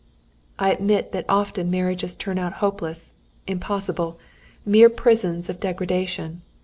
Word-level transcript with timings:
"I 0.57 0.71
admit 0.71 1.11
that 1.11 1.25
often 1.29 1.69
marriages 1.69 2.15
turn 2.15 2.39
out 2.39 2.53
hopeless 2.53 3.13
impossible; 3.45 4.17
mere 4.65 4.89
prisons 4.89 5.47
of 5.47 5.59
degradation. 5.59 6.41